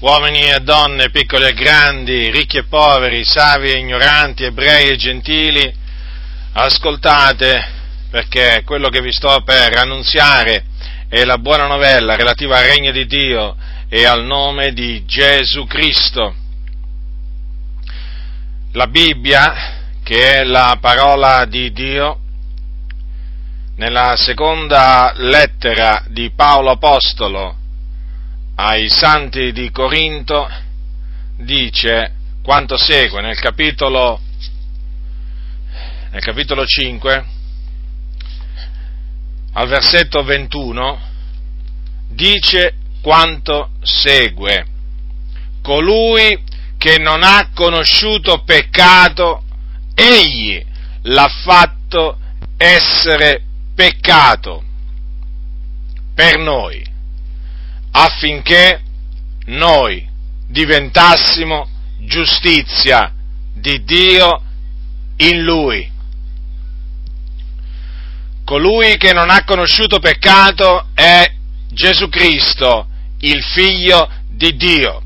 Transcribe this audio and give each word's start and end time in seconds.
uomini 0.00 0.50
e 0.50 0.60
donne, 0.60 1.10
piccoli 1.10 1.46
e 1.46 1.54
grandi, 1.54 2.30
ricchi 2.30 2.58
e 2.58 2.64
poveri, 2.64 3.24
savi 3.24 3.70
e 3.70 3.78
ignoranti, 3.78 4.44
ebrei 4.44 4.88
e 4.88 4.96
gentili, 4.96 5.72
ascoltate 6.52 7.72
perché 8.10 8.62
quello 8.64 8.88
che 8.90 9.00
vi 9.00 9.12
sto 9.12 9.42
per 9.44 9.76
annunziare 9.76 10.64
è 11.08 11.24
la 11.24 11.38
buona 11.38 11.66
novella 11.66 12.16
relativa 12.16 12.58
al 12.58 12.64
regno 12.64 12.92
di 12.92 13.06
Dio 13.06 13.56
e 13.88 14.04
al 14.04 14.24
nome 14.24 14.72
di 14.72 15.04
Gesù 15.04 15.66
Cristo. 15.66 16.34
La 18.72 18.86
Bibbia, 18.86 19.98
che 20.02 20.40
è 20.40 20.44
la 20.44 20.78
parola 20.80 21.44
di 21.44 21.72
Dio, 21.72 22.18
nella 23.76 24.14
seconda 24.16 25.12
lettera 25.16 26.04
di 26.08 26.30
Paolo 26.30 26.70
Apostolo 26.70 27.62
ai 28.56 28.88
santi 28.88 29.52
di 29.52 29.70
Corinto 29.70 30.48
dice 31.38 32.14
quanto 32.42 32.76
segue 32.76 33.20
nel 33.20 33.38
capitolo, 33.38 34.20
nel 36.10 36.22
capitolo 36.22 36.64
5 36.64 37.24
al 39.52 39.68
versetto 39.68 40.22
21 40.22 41.00
dice 42.08 42.74
quanto 43.00 43.70
segue. 43.82 44.66
Colui 45.62 46.42
che 46.76 46.98
non 46.98 47.22
ha 47.22 47.50
conosciuto 47.54 48.42
peccato 48.44 49.42
egli 49.94 50.62
l'ha 51.02 51.28
fatto 51.28 52.18
essere 52.56 53.42
peccato 53.74 54.62
per 56.14 56.38
noi, 56.38 56.84
affinché 57.96 58.80
noi 59.46 60.06
diventassimo 60.48 61.68
giustizia 62.00 63.12
di 63.54 63.82
Dio 63.84 64.42
in 65.18 65.42
Lui. 65.42 65.90
Colui 68.44 68.96
che 68.96 69.12
non 69.12 69.30
ha 69.30 69.44
conosciuto 69.44 70.00
peccato 70.00 70.88
è 70.92 71.32
Gesù 71.70 72.08
Cristo, 72.08 72.88
il 73.20 73.42
Figlio 73.42 74.10
di 74.28 74.56
Dio, 74.56 75.02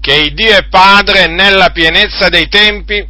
che 0.00 0.14
il 0.14 0.34
Dio 0.34 0.56
e 0.56 0.68
Padre 0.68 1.28
nella 1.28 1.70
pienezza 1.70 2.28
dei 2.28 2.48
tempi 2.48 3.04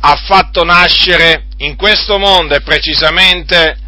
ha 0.00 0.16
fatto 0.26 0.62
nascere 0.62 1.46
in 1.58 1.76
questo 1.76 2.18
mondo 2.18 2.54
e 2.54 2.60
precisamente 2.60 3.78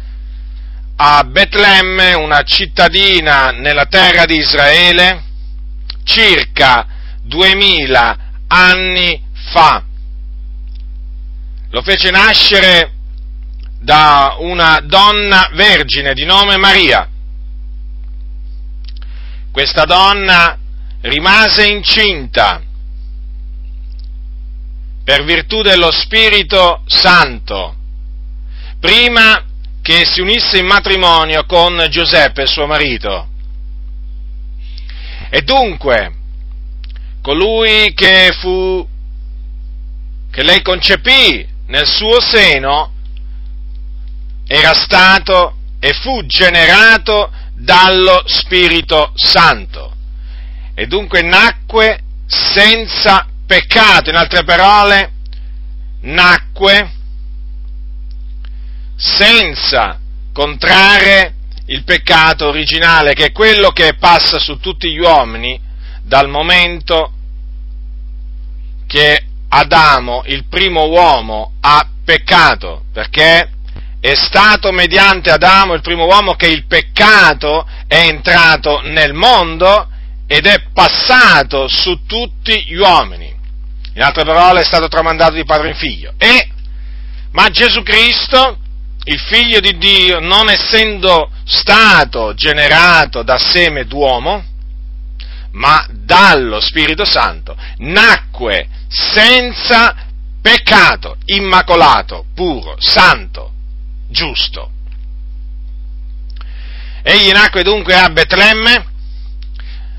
a 1.01 1.23
Betlemme, 1.23 2.13
una 2.13 2.43
cittadina 2.43 3.51
nella 3.51 3.85
terra 3.85 4.25
di 4.25 4.35
Israele, 4.35 5.23
circa 6.03 6.85
duemila 7.23 8.17
anni 8.47 9.21
fa. 9.51 9.81
Lo 11.69 11.81
fece 11.83 12.11
nascere 12.11 12.95
da 13.79 14.35
una 14.39 14.81
donna 14.83 15.49
vergine 15.53 16.13
di 16.13 16.25
nome 16.25 16.57
Maria. 16.57 17.07
Questa 19.51 19.85
donna 19.85 20.57
rimase 20.99 21.65
incinta 21.65 22.61
per 25.05 25.23
virtù 25.23 25.61
dello 25.61 25.91
Spirito 25.91 26.83
Santo, 26.87 27.73
prima 28.81 29.45
che 29.81 30.05
si 30.05 30.21
unisse 30.21 30.57
in 30.57 30.65
matrimonio 30.65 31.45
con 31.45 31.87
Giuseppe, 31.89 32.45
suo 32.45 32.65
marito. 32.67 33.27
E 35.29 35.41
dunque, 35.41 36.15
colui 37.21 37.93
che 37.93 38.35
fu, 38.39 38.87
che 40.31 40.43
lei 40.43 40.61
concepì 40.61 41.47
nel 41.67 41.85
suo 41.85 42.19
seno, 42.19 42.93
era 44.47 44.73
stato 44.73 45.55
e 45.79 45.93
fu 45.93 46.25
generato 46.25 47.31
dallo 47.53 48.23
Spirito 48.25 49.11
Santo. 49.15 49.93
E 50.73 50.87
dunque 50.87 51.21
nacque 51.21 52.01
senza 52.25 53.27
peccato, 53.45 54.09
in 54.09 54.15
altre 54.15 54.43
parole, 54.43 55.11
nacque 56.01 56.91
senza 58.99 59.97
contrarre 60.33 61.35
il 61.67 61.83
peccato 61.85 62.47
originale, 62.47 63.13
che 63.13 63.27
è 63.27 63.31
quello 63.31 63.71
che 63.71 63.95
passa 63.97 64.37
su 64.39 64.59
tutti 64.59 64.91
gli 64.91 64.99
uomini 64.99 65.59
dal 66.03 66.27
momento 66.27 67.13
che 68.85 69.23
Adamo, 69.47 70.23
il 70.25 70.45
primo 70.47 70.87
uomo, 70.87 71.53
ha 71.61 71.87
peccato, 72.03 72.83
perché 72.91 73.49
è 73.99 74.15
stato 74.15 74.71
mediante 74.71 75.31
Adamo, 75.31 75.73
il 75.73 75.81
primo 75.81 76.05
uomo, 76.05 76.33
che 76.33 76.47
il 76.47 76.65
peccato 76.65 77.67
è 77.87 78.05
entrato 78.07 78.81
nel 78.83 79.13
mondo 79.13 79.87
ed 80.27 80.45
è 80.45 80.63
passato 80.73 81.67
su 81.67 82.05
tutti 82.05 82.65
gli 82.65 82.75
uomini. 82.75 83.33
In 83.93 84.01
altre 84.01 84.25
parole, 84.25 84.61
è 84.61 84.65
stato 84.65 84.87
tramandato 84.87 85.33
di 85.33 85.45
padre 85.45 85.69
in 85.69 85.75
figlio. 85.75 86.13
E, 86.17 86.49
ma 87.31 87.49
Gesù 87.49 87.81
Cristo, 87.81 88.57
il 89.05 89.19
figlio 89.19 89.59
di 89.59 89.77
Dio, 89.77 90.19
non 90.19 90.49
essendo 90.49 91.31
stato 91.45 92.33
generato 92.33 93.23
da 93.23 93.37
seme 93.37 93.85
d'uomo, 93.85 94.43
ma 95.51 95.85
dallo 95.89 96.59
Spirito 96.59 97.05
Santo, 97.05 97.57
nacque 97.77 98.67
senza 98.87 99.95
peccato, 100.41 101.17
immacolato, 101.25 102.25
puro, 102.35 102.75
santo, 102.79 103.51
giusto. 104.09 104.71
Egli 107.01 107.31
nacque 107.31 107.63
dunque 107.63 107.95
a 107.95 108.09
Betlemme, 108.09 108.85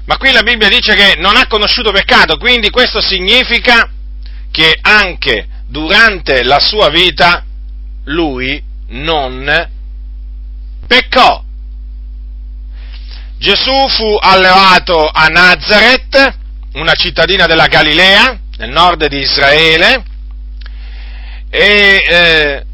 ma 0.04 0.16
qui 0.16 0.32
la 0.32 0.42
Bibbia 0.42 0.68
dice 0.68 0.94
che 0.94 1.14
non 1.18 1.36
ha 1.36 1.46
conosciuto 1.46 1.90
peccato, 1.90 2.36
quindi 2.36 2.70
questo 2.70 3.00
significa 3.00 3.90
che 4.50 4.76
anche 4.80 5.48
durante 5.66 6.42
la 6.42 6.58
sua 6.58 6.88
vita 6.88 7.44
lui 8.04 8.68
non 8.90 9.68
peccò. 10.86 11.42
Gesù 13.38 13.88
fu 13.88 14.16
allevato 14.20 15.08
a 15.08 15.26
Nazareth, 15.28 16.36
una 16.74 16.92
cittadina 16.92 17.46
della 17.46 17.66
Galilea, 17.66 18.38
nel 18.58 18.70
nord 18.70 19.06
di 19.06 19.18
Israele, 19.18 20.04
e 21.48 22.04
eh, 22.06 22.64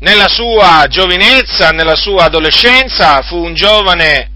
nella 0.00 0.28
sua 0.28 0.86
giovinezza, 0.88 1.70
nella 1.70 1.96
sua 1.96 2.24
adolescenza, 2.24 3.20
fu 3.22 3.36
un 3.36 3.54
giovane 3.54 4.30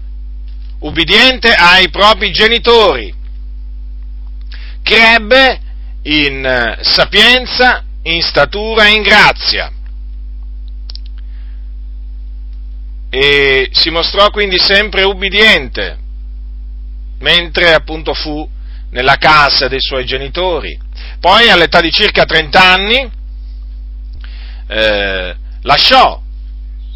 ubbidiente 0.79 1.53
ai 1.53 1.89
propri 1.89 2.31
genitori. 2.31 3.13
Crebbe 4.83 5.59
in 6.03 6.45
eh, 6.45 6.77
sapienza, 6.81 7.83
in 8.03 8.21
statura 8.21 8.85
e 8.85 8.91
in 8.91 9.01
grazia. 9.01 9.71
E 13.15 13.69
si 13.73 13.91
mostrò 13.91 14.31
quindi 14.31 14.57
sempre 14.57 15.03
ubbidiente, 15.03 15.99
mentre 17.19 17.75
appunto 17.75 18.15
fu 18.15 18.49
nella 18.89 19.17
casa 19.17 19.67
dei 19.67 19.79
suoi 19.79 20.03
genitori. 20.03 20.75
Poi 21.19 21.47
all'età 21.51 21.79
di 21.79 21.91
circa 21.91 22.25
30 22.25 22.63
anni 22.63 23.11
eh, 24.67 25.35
lasciò 25.61 26.19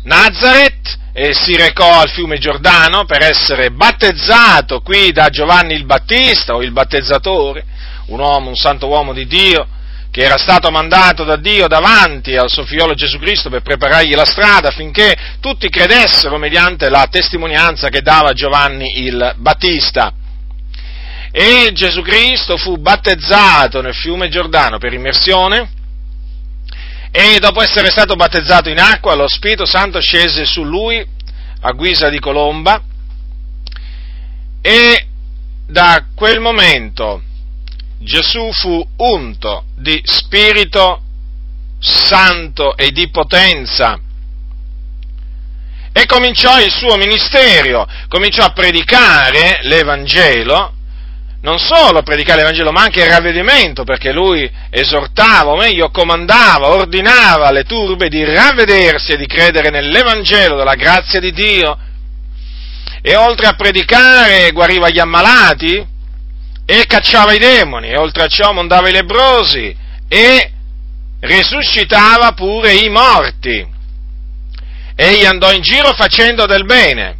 Nazareth 0.06 0.97
e 1.13 1.35
si 1.35 1.56
recò 1.56 2.00
al 2.00 2.09
fiume 2.09 2.39
Giordano 2.39 3.06
per 3.06 3.22
essere 3.22 3.69
battezzato 3.69 4.81
qui 4.81 5.11
da 5.11 5.29
Giovanni 5.29 5.75
il 5.75 5.85
Battista 5.85 6.56
o 6.56 6.63
il 6.63 6.72
battezzatore, 6.72 7.63
un 8.07 8.19
uomo, 8.19 8.50
un 8.50 8.56
santo 8.56 8.88
uomo 8.88 9.13
di 9.13 9.27
Dio, 9.27 9.68
che 10.17 10.23
era 10.23 10.39
stato 10.39 10.71
mandato 10.71 11.23
da 11.23 11.35
Dio 11.35 11.67
davanti 11.67 12.35
al 12.35 12.49
suo 12.49 12.65
figliolo 12.65 12.95
Gesù 12.95 13.19
Cristo 13.19 13.51
per 13.51 13.61
preparargli 13.61 14.15
la 14.15 14.25
strada 14.25 14.69
affinché 14.69 15.15
tutti 15.39 15.69
credessero 15.69 16.39
mediante 16.39 16.89
la 16.89 17.07
testimonianza 17.07 17.89
che 17.89 18.01
dava 18.01 18.33
Giovanni 18.33 19.03
il 19.03 19.35
Battista. 19.37 20.11
E 21.31 21.69
Gesù 21.71 22.01
Cristo 22.01 22.57
fu 22.57 22.77
battezzato 22.77 23.79
nel 23.83 23.93
fiume 23.93 24.27
Giordano 24.27 24.79
per 24.79 24.91
immersione 24.91 25.69
e 27.11 27.37
dopo 27.39 27.61
essere 27.61 27.91
stato 27.91 28.15
battezzato 28.15 28.69
in 28.69 28.79
acqua 28.79 29.13
lo 29.13 29.27
Spirito 29.27 29.67
Santo 29.67 30.01
scese 30.01 30.45
su 30.45 30.63
lui 30.63 31.05
a 31.61 31.71
guisa 31.73 32.09
di 32.09 32.17
colomba 32.17 32.81
e 34.63 35.07
da 35.67 36.07
quel 36.15 36.39
momento 36.39 37.21
Gesù 37.99 38.51
fu 38.51 38.88
unto 38.97 39.65
di 39.75 39.99
Spirito 40.03 41.01
Santo 41.79 42.75
e 42.75 42.91
di 42.91 43.09
potenza 43.09 43.99
e 45.91 46.05
cominciò 46.05 46.59
il 46.61 46.71
suo 46.71 46.95
ministero, 46.95 47.88
cominciò 48.07 48.44
a 48.44 48.51
predicare 48.51 49.59
l'Evangelo 49.63 50.73
non 51.41 51.59
solo 51.59 51.99
a 51.99 52.03
predicare 52.03 52.41
l'Evangelo, 52.41 52.71
ma 52.71 52.81
anche 52.81 53.01
il 53.01 53.09
ravvedimento, 53.09 53.83
perché 53.83 54.11
lui 54.11 54.50
esortava, 54.69 55.51
o 55.51 55.55
meglio 55.55 55.91
comandava, 55.91 56.67
ordinava 56.67 57.47
alle 57.47 57.63
turbe 57.63 58.09
di 58.09 58.23
ravvedersi 58.23 59.13
e 59.13 59.17
di 59.17 59.27
credere 59.27 59.69
nell'Evangelo 59.69 60.57
della 60.57 60.75
grazia 60.75 61.19
di 61.19 61.31
Dio. 61.31 61.77
E 63.01 63.15
oltre 63.15 63.47
a 63.47 63.53
predicare 63.53 64.51
guariva 64.51 64.89
gli 64.89 65.00
ammalati 65.00 65.95
e 66.69 66.85
cacciava 66.85 67.33
i 67.33 67.39
demoni, 67.39 67.87
e 67.89 67.97
oltre 67.97 68.23
a 68.23 68.27
ciò 68.27 68.51
mondava 68.51 68.89
i 68.89 68.91
lebrosi 68.91 69.75
e 70.07 70.51
risuscitava 71.21 72.33
pure 72.33 72.73
i 72.73 72.89
morti. 72.89 73.65
Egli 74.95 75.25
andò 75.25 75.51
in 75.53 75.61
giro 75.61 75.93
facendo 75.93 76.45
del 76.45 76.65
bene 76.65 77.17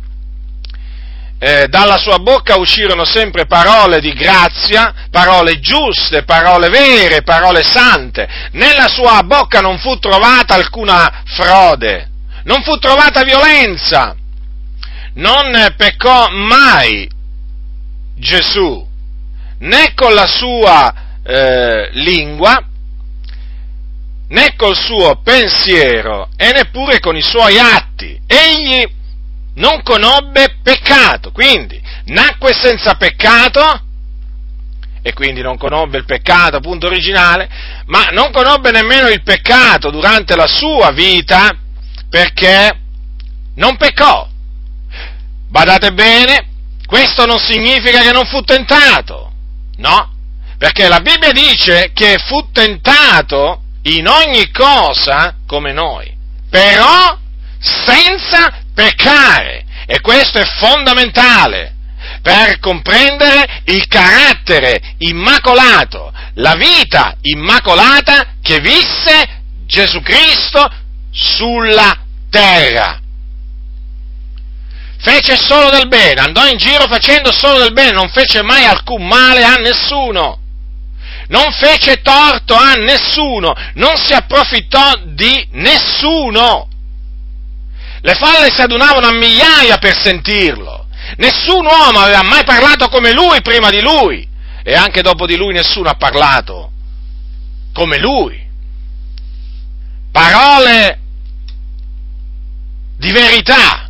eh, 1.40 1.68
dalla 1.68 1.98
sua 1.98 2.18
bocca 2.18 2.58
uscirono 2.58 3.06
sempre 3.06 3.46
parole 3.46 4.00
di 4.00 4.12
grazia, 4.14 5.08
parole 5.12 5.60
giuste, 5.60 6.24
parole 6.24 6.70
vere, 6.70 7.22
parole 7.22 7.64
sante. 7.64 8.28
Nella 8.54 8.88
sua 8.88 9.22
bocca 9.24 9.62
non 9.62 9.78
fu 9.78 10.00
trovata 10.00 10.56
alcuna 10.56 11.22
frode, 11.26 12.10
non 12.44 12.64
fu 12.64 12.78
trovata 12.78 13.24
violenza, 13.24 14.16
non 15.16 15.74
peccò 15.76 16.30
mai 16.30 17.08
Gesù, 18.16 18.87
né 19.60 19.94
con 19.94 20.14
la 20.14 20.26
sua 20.26 20.94
eh, 21.24 21.90
lingua, 21.94 22.64
né 24.30 24.56
col 24.56 24.76
suo 24.76 25.22
pensiero 25.24 26.30
e 26.36 26.52
neppure 26.52 27.00
con 27.00 27.16
i 27.16 27.22
suoi 27.22 27.58
atti. 27.58 28.20
Egli 28.28 28.86
non 29.56 29.82
conobbe 29.84 30.58
peccato, 30.62 31.32
quindi 31.32 31.82
nacque 32.06 32.54
senza 32.54 32.96
peccato 32.96 33.82
e 35.02 35.14
quindi 35.14 35.42
non 35.42 35.58
conobbe 35.58 35.98
il 35.98 36.06
peccato 36.06 36.58
appunto 36.58 36.88
originale, 36.88 37.50
ma 37.86 38.10
non 38.12 38.32
conobbe 38.32 38.72
nemmeno 38.72 39.08
il 39.08 39.24
peccato 39.24 39.90
durante 39.90 40.36
la 40.36 40.48
sua 40.48 40.92
vita 40.92 41.50
perché 42.10 42.80
non 43.56 43.78
peccò. 43.78 44.28
Badate 45.50 45.94
bene, 45.94 46.48
questo 46.86 47.26
non 47.26 47.40
significa 47.40 48.02
che 48.02 48.12
non 48.12 48.26
fu 48.26 48.42
tentato, 48.42 49.32
no? 49.78 50.14
Perché 50.58 50.88
la 50.88 51.00
Bibbia 51.00 51.32
dice 51.32 51.92
che 51.94 52.18
fu 52.26 52.52
tentato 52.52 53.62
in 53.84 54.08
ogni 54.08 54.50
cosa 54.52 55.36
come 55.46 55.72
noi, 55.72 56.16
però 56.50 57.18
senza 57.60 58.62
peccare. 58.74 59.66
E 59.86 60.02
questo 60.02 60.40
è 60.40 60.46
fondamentale 60.46 61.76
per 62.22 62.60
comprendere 62.60 63.62
il 63.66 63.88
carattere 63.88 64.96
immacolato, 64.98 66.12
la 66.36 66.56
vita 66.56 67.16
immacolata 67.22 68.34
che 68.42 68.60
visse 68.60 69.42
Gesù 69.66 70.02
Cristo 70.02 70.70
sulla 71.12 71.98
terra. 72.30 73.00
Fece 75.00 75.38
solo 75.38 75.70
del 75.70 75.88
bene, 75.88 76.22
andò 76.22 76.48
in 76.48 76.58
giro 76.58 76.86
facendo 76.88 77.32
solo 77.32 77.60
del 77.60 77.74
bene, 77.74 77.92
non 77.92 78.10
fece 78.10 78.42
mai 78.42 78.66
alcun 78.66 79.06
male 79.06 79.44
a 79.44 79.56
nessuno 79.56 80.40
non 81.28 81.52
fece 81.52 82.02
torto 82.02 82.56
a 82.56 82.74
nessuno, 82.74 83.54
non 83.74 83.98
si 83.98 84.14
approfittò 84.14 84.94
di 85.06 85.48
nessuno. 85.52 86.70
Le 88.02 88.14
folle 88.14 88.50
si 88.50 88.62
adunavano 88.62 89.08
a 89.08 89.14
migliaia 89.14 89.78
per 89.78 89.96
sentirlo. 89.98 90.88
Nessun 91.18 91.66
uomo 91.66 92.00
aveva 92.00 92.24
mai 92.24 92.44
parlato 92.44 92.90
come 92.90 93.12
lui 93.12 93.42
prima 93.42 93.70
di 93.70 93.82
lui 93.82 94.28
e 94.64 94.74
anche 94.74 95.02
dopo 95.02 95.26
di 95.26 95.36
lui 95.36 95.54
nessuno 95.54 95.90
ha 95.90 95.96
parlato 95.96 96.72
come 97.74 97.98
lui. 97.98 98.46
Parole 100.12 101.00
di 102.98 103.12
verità, 103.12 103.87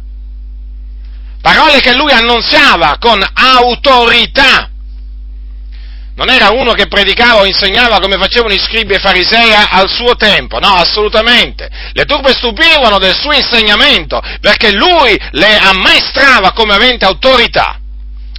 parole 1.48 1.80
che 1.80 1.94
lui 1.94 2.12
annunziava 2.12 2.98
con 3.00 3.26
autorità 3.34 4.70
non 6.16 6.30
era 6.30 6.50
uno 6.50 6.74
che 6.74 6.88
predicava 6.88 7.42
o 7.42 7.46
insegnava 7.46 8.00
come 8.00 8.18
facevano 8.18 8.54
i 8.54 8.60
scribi 8.60 8.96
e 8.96 9.00
farisei 9.00 9.54
al 9.54 9.88
suo 9.88 10.16
tempo, 10.16 10.58
no, 10.58 10.74
assolutamente. 10.74 11.70
Le 11.94 12.06
turbe 12.06 12.34
stupivano 12.34 12.98
del 12.98 13.16
suo 13.16 13.34
insegnamento 13.34 14.20
perché 14.42 14.72
lui 14.72 15.16
le 15.32 15.58
ammaestrava 15.58 16.54
come 16.54 16.74
avente 16.74 17.06
autorità 17.06 17.80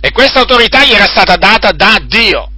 e 0.01 0.11
questa 0.11 0.41
autorità 0.41 0.85
gli 0.85 0.93
era 0.93 1.07
stata 1.07 1.37
data 1.37 1.71
da 1.71 1.99
Dio. 2.03 2.51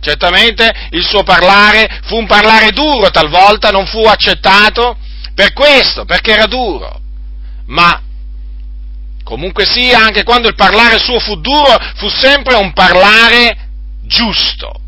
Certamente 0.00 0.88
il 0.90 1.04
suo 1.04 1.22
parlare 1.22 2.00
fu 2.06 2.16
un 2.16 2.26
parlare 2.26 2.70
duro, 2.70 3.10
talvolta 3.10 3.70
non 3.70 3.86
fu 3.86 4.02
accettato 4.04 4.96
per 5.34 5.52
questo, 5.52 6.06
perché 6.06 6.32
era 6.32 6.46
duro, 6.46 6.98
ma 7.66 8.00
comunque 9.24 9.64
sia, 9.64 9.98
anche 9.98 10.22
quando 10.22 10.48
il 10.48 10.54
parlare 10.54 10.98
suo 10.98 11.18
fu 11.18 11.40
duro, 11.40 11.76
fu 11.96 12.08
sempre 12.08 12.54
un 12.54 12.72
parlare 12.72 13.56
giusto. 14.02 14.80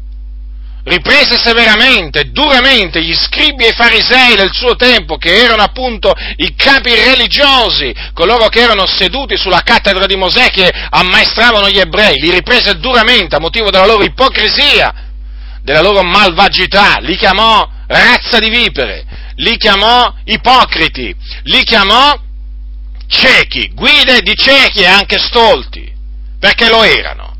Riprese 0.85 1.37
severamente, 1.37 2.31
duramente 2.31 3.03
gli 3.03 3.15
scribi 3.15 3.65
e 3.65 3.71
i 3.71 3.75
farisei 3.75 4.37
del 4.37 4.53
suo 4.53 4.77
tempo, 4.77 5.17
che 5.17 5.35
erano 5.35 5.63
appunto 5.63 6.13
i 6.37 6.55
capi 6.55 6.95
religiosi, 6.95 7.93
coloro 8.15 8.47
che 8.47 8.61
erano 8.61 8.87
seduti 8.87 9.37
sulla 9.37 9.63
cattedra 9.65 10.07
di 10.07 10.15
Mosè 10.15 10.51
che 10.51 10.71
ammaestravano 10.91 11.69
gli 11.71 11.81
ebrei, 11.81 12.15
li 12.21 12.31
riprese 12.31 12.79
duramente 12.79 13.35
a 13.35 13.41
motivo 13.41 13.71
della 13.71 13.87
loro 13.87 14.05
ipocrisia, 14.05 14.95
della 15.63 15.81
loro 15.81 16.05
malvagità, 16.05 16.99
li 17.01 17.17
chiamò 17.17 17.69
razza 17.89 18.39
di 18.39 18.49
vipere, 18.49 19.05
li 19.37 19.57
chiamò 19.57 20.15
ipocriti, 20.25 21.13
li 21.45 21.65
chiamò 21.65 22.17
ciechi, 23.07 23.71
guide 23.75 24.21
di 24.21 24.35
ciechi 24.35 24.81
e 24.81 24.87
anche 24.87 25.19
stolti, 25.19 25.93
perché 26.39 26.69
lo 26.69 26.83
erano, 26.83 27.37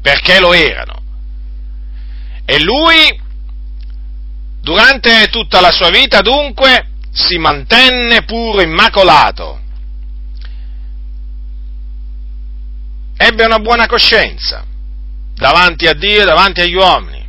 perché 0.00 0.40
lo 0.40 0.52
erano. 0.52 1.02
E 2.44 2.60
lui, 2.62 3.20
durante 4.60 5.28
tutta 5.28 5.60
la 5.60 5.70
sua 5.70 5.90
vita, 5.90 6.20
dunque, 6.20 6.90
si 7.12 7.38
mantenne 7.38 8.24
puro, 8.24 8.62
immacolato. 8.62 9.60
Ebbe 13.16 13.44
una 13.44 13.58
buona 13.58 13.86
coscienza 13.86 14.64
davanti 15.34 15.86
a 15.86 15.94
Dio 15.94 16.22
e 16.22 16.24
davanti 16.24 16.60
agli 16.60 16.74
uomini. 16.74 17.26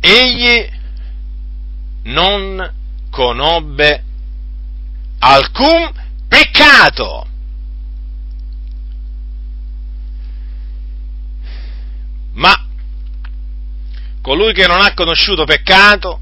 Egli 0.00 0.70
non 2.04 2.72
conobbe 3.10 4.04
alcun 5.18 5.92
peccato. 6.28 7.26
Ma 12.34 12.66
colui 14.20 14.52
che 14.52 14.66
non 14.66 14.80
ha 14.80 14.92
conosciuto 14.92 15.44
peccato, 15.44 16.20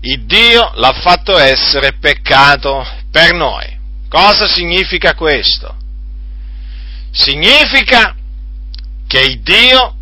il 0.00 0.24
Dio 0.26 0.72
l'ha 0.74 0.92
fatto 0.92 1.38
essere 1.38 1.94
peccato 1.94 2.86
per 3.10 3.32
noi. 3.32 3.78
Cosa 4.08 4.46
significa 4.46 5.14
questo? 5.14 5.76
Significa 7.10 8.14
che 9.06 9.20
il 9.20 9.40
Dio 9.40 9.96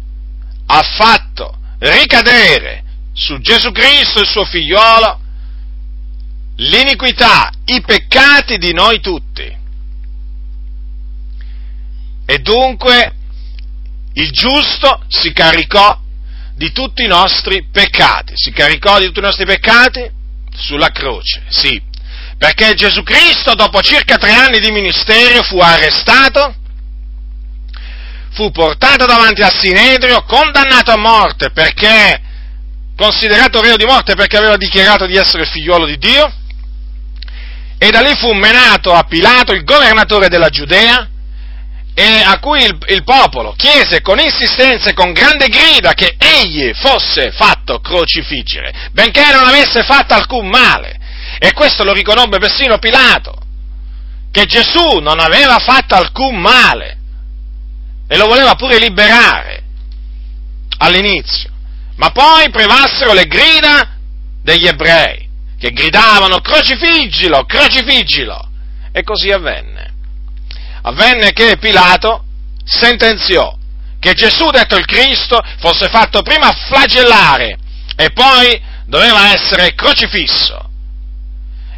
ha 0.67 0.83
fatto 0.83 1.59
ricadere 1.79 2.83
su 3.13 3.39
Gesù 3.39 3.71
Cristo, 3.71 4.21
il 4.21 4.27
suo 4.27 4.45
figliolo, 4.45 5.21
l'iniquità, 6.57 7.51
i 7.67 7.81
peccati 7.81 8.59
di 8.59 8.73
noi 8.73 9.01
tutti. 9.01 9.61
E 12.25 12.39
dunque 12.39 13.15
il 14.15 14.31
giusto 14.31 15.03
si 15.09 15.33
caricò 15.33 15.99
di 16.55 16.73
tutti 16.73 17.03
i 17.03 17.09
nostri 17.09 17.67
peccati. 17.71 18.35
Si 18.37 18.53
caricò 18.53 18.99
di 18.99 19.07
tutti 19.07 19.19
i 19.19 19.23
nostri 19.23 19.45
peccati 19.45 20.11
sulla 20.55 20.91
croce, 20.91 21.43
sì. 21.49 21.81
Perché 22.39 22.75
Gesù 22.75 23.03
Cristo, 23.03 23.55
dopo 23.55 23.81
circa 23.81 24.17
tre 24.17 24.33
anni 24.33 24.59
di 24.59 24.71
ministero, 24.71 25.43
fu 25.43 25.59
arrestato, 25.59 26.55
fu 28.33 28.51
portato 28.51 29.07
davanti 29.07 29.43
al 29.43 29.53
Sinedrio, 29.53 30.25
condannato 30.25 30.91
a 30.91 30.97
morte 30.97 31.51
perché, 31.51 32.21
considerato 32.97 33.61
reo 33.61 33.77
di 33.77 33.85
morte 33.85 34.15
perché 34.15 34.37
aveva 34.37 34.57
dichiarato 34.57 35.07
di 35.07 35.17
essere 35.17 35.45
figliuolo 35.45 35.87
di 35.87 35.99
Dio, 35.99 36.33
e 37.83 37.91
da 37.91 38.01
lì 38.01 38.15
fu 38.15 38.31
menato 38.33 38.93
a 38.93 39.03
Pilato, 39.03 39.53
il 39.53 39.65
governatore 39.65 40.29
della 40.29 40.51
Giudea, 40.51 41.09
a 42.27 42.39
cui 42.39 42.63
il, 42.63 42.79
il, 42.87 43.03
popolo 43.03 43.55
chiese 43.57 44.01
con 44.01 44.21
insistenza 44.21 44.91
e 44.91 44.93
con 44.93 45.13
grande 45.13 45.49
grida 45.49 45.93
che 45.93 46.15
egli 46.17 46.73
fosse 46.75 47.33
fatto 47.33 47.81
crocifiggere, 47.81 48.91
benché 48.93 49.25
non 49.33 49.49
avesse 49.49 49.83
fatto 49.83 50.15
alcun 50.15 50.47
male. 50.47 50.97
E 51.41 51.53
questo 51.55 51.83
lo 51.83 51.93
riconobbe 51.93 52.39
persino 52.39 52.79
Pilato, 52.79 53.35
che 54.31 54.47
Gesù 54.47 54.99
non 55.01 55.19
aveva 55.19 55.59
fatto 55.59 55.97
alcun 55.97 56.37
male. 56.37 56.99
e 58.07 58.17
lo 58.17 58.27
voleva 58.29 58.55
pure 58.55 58.79
liberare 58.79 59.65
all'inizio, 60.79 61.51
ma 61.97 62.11
poi 62.11 62.49
prevalsero 62.51 63.13
le 63.13 63.25
grida 63.25 63.97
degli 64.41 64.69
ebrei 64.69 65.31
che 65.63 65.71
gridavano 65.71 66.41
crocifiggilo, 66.41 67.45
crocifiggilo 67.45 68.49
e 68.91 69.05
così 69.05 69.31
avvenne. 69.31 69.93
Avvenne 70.83 71.33
che 71.33 71.57
Pilato 71.57 72.25
sentenziò 72.65 73.57
che 74.01 74.13
Gesù, 74.15 74.51
detto 74.51 74.77
il 74.77 74.85
Cristo, 74.85 75.41
fosse 75.61 75.89
fatto 75.89 76.23
prima 76.23 76.51
flagellare 76.67 77.57
e 77.95 78.11
poi 78.11 78.61
doveva 78.87 79.33
essere 79.33 79.77
crocifisso. 79.77 80.69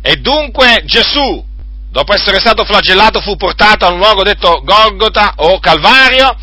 E 0.01 0.17
dunque 0.17 0.81
Gesù, 0.87 1.45
dopo 1.91 2.15
essere 2.15 2.41
stato 2.41 2.65
flagellato, 2.65 3.21
fu 3.21 3.37
portato 3.37 3.85
a 3.85 3.93
un 3.93 3.99
luogo 3.99 4.23
detto 4.23 4.63
Golgota 4.65 5.35
o 5.37 5.59
Calvario 5.59 6.35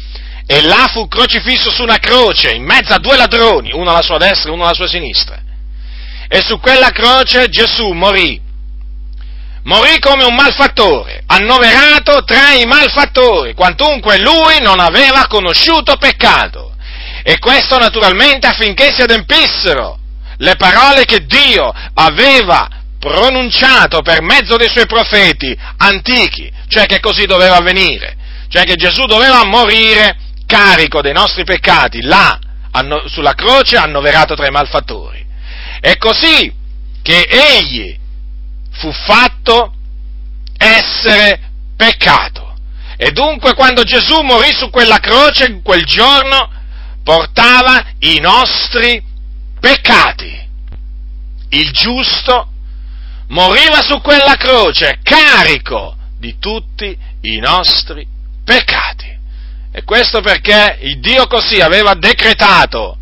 e 0.45 0.61
là 0.61 0.87
fu 0.93 1.07
crocifisso 1.07 1.71
su 1.71 1.81
una 1.81 1.97
croce 1.97 2.51
in 2.51 2.63
mezzo 2.63 2.93
a 2.93 2.99
due 2.99 3.17
ladroni, 3.17 3.71
uno 3.73 3.89
alla 3.89 4.03
sua 4.03 4.19
destra 4.19 4.51
e 4.51 4.53
uno 4.53 4.65
alla 4.65 4.75
sua 4.75 4.87
sinistra. 4.87 5.49
E 6.33 6.41
su 6.41 6.61
quella 6.61 6.91
croce 6.91 7.49
Gesù 7.49 7.89
morì 7.91 8.39
morì 9.63 9.99
come 9.99 10.23
un 10.23 10.33
malfattore, 10.33 11.23
annoverato 11.27 12.23
tra 12.23 12.53
i 12.53 12.65
malfattori, 12.65 13.53
quantunque 13.53 14.17
lui 14.19 14.59
non 14.61 14.79
aveva 14.79 15.27
conosciuto 15.27 15.97
peccato. 15.97 16.73
E 17.23 17.37
questo 17.37 17.77
naturalmente 17.77 18.47
affinché 18.47 18.93
si 18.93 19.01
adempissero 19.01 19.99
le 20.37 20.55
parole 20.55 21.05
che 21.05 21.25
Dio 21.25 21.71
aveva 21.93 22.67
pronunciato 22.97 24.01
per 24.01 24.21
mezzo 24.21 24.55
dei 24.57 24.69
suoi 24.69 24.87
profeti 24.87 25.55
antichi, 25.77 26.51
cioè 26.67 26.85
che 26.85 26.99
così 26.99 27.25
doveva 27.25 27.57
avvenire, 27.57 28.15
cioè 28.47 28.63
che 28.63 28.75
Gesù 28.75 29.05
doveva 29.05 29.43
morire 29.45 30.15
carico 30.47 31.01
dei 31.01 31.13
nostri 31.13 31.43
peccati 31.43 32.01
là 32.01 32.39
sulla 33.07 33.33
croce 33.33 33.75
annoverato 33.75 34.33
tra 34.33 34.47
i 34.47 34.51
malfattori. 34.51 35.20
È 35.81 35.97
così 35.97 36.53
che 37.01 37.27
egli 37.27 37.97
fu 38.69 38.91
fatto 38.91 39.73
essere 40.57 41.49
peccato. 41.75 42.53
E 42.95 43.11
dunque 43.11 43.55
quando 43.55 43.81
Gesù 43.83 44.21
morì 44.21 44.53
su 44.53 44.69
quella 44.69 44.99
croce, 44.99 45.59
quel 45.63 45.83
giorno, 45.85 46.51
portava 47.03 47.83
i 47.99 48.19
nostri 48.19 49.03
peccati. 49.59 50.39
Il 51.49 51.71
giusto 51.71 52.49
moriva 53.29 53.81
su 53.81 53.99
quella 54.01 54.35
croce 54.35 54.99
carico 55.01 55.95
di 56.19 56.37
tutti 56.37 56.95
i 57.21 57.39
nostri 57.39 58.05
peccati. 58.45 59.17
E 59.71 59.83
questo 59.83 60.21
perché 60.21 60.77
il 60.81 60.99
Dio 60.99 61.25
così 61.25 61.59
aveva 61.59 61.95
decretato 61.95 62.97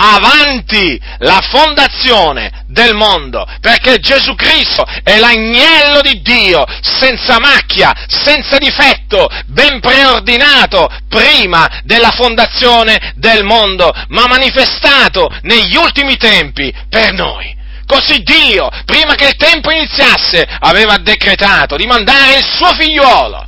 avanti 0.00 1.00
la 1.18 1.40
fondazione 1.50 2.64
del 2.68 2.94
mondo, 2.94 3.46
perché 3.60 3.98
Gesù 3.98 4.34
Cristo 4.34 4.84
è 5.02 5.18
l'agnello 5.18 6.00
di 6.02 6.20
Dio, 6.22 6.64
senza 6.80 7.38
macchia, 7.40 7.92
senza 8.06 8.58
difetto, 8.58 9.28
ben 9.46 9.80
preordinato 9.80 10.88
prima 11.08 11.80
della 11.84 12.10
fondazione 12.10 13.12
del 13.16 13.42
mondo, 13.42 13.92
ma 14.08 14.26
manifestato 14.28 15.28
negli 15.42 15.76
ultimi 15.76 16.16
tempi 16.16 16.72
per 16.88 17.12
noi. 17.12 17.56
Così 17.84 18.22
Dio, 18.22 18.68
prima 18.84 19.14
che 19.14 19.28
il 19.28 19.36
tempo 19.36 19.70
iniziasse, 19.70 20.46
aveva 20.60 20.98
decretato 20.98 21.76
di 21.76 21.86
mandare 21.86 22.36
il 22.36 22.44
suo 22.44 22.72
figliuolo 22.74 23.46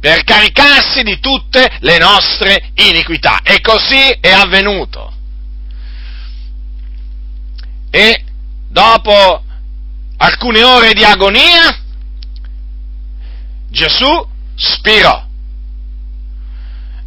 per 0.00 0.24
caricarsi 0.24 1.02
di 1.02 1.20
tutte 1.20 1.70
le 1.80 1.98
nostre 1.98 2.70
iniquità. 2.76 3.40
E 3.44 3.60
così 3.60 4.16
è 4.20 4.30
avvenuto 4.30 5.13
e 7.94 8.24
dopo 8.66 9.40
alcune 10.16 10.64
ore 10.64 10.94
di 10.94 11.04
agonia 11.04 11.78
Gesù 13.70 14.28
spirò 14.56 15.24